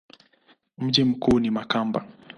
[0.77, 2.05] Mji mkuu ni Makamba.